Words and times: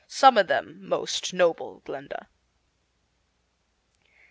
"Summon 0.07 0.47
them, 0.47 0.79
most 0.89 1.31
noble 1.31 1.83
Glinda." 1.85 2.27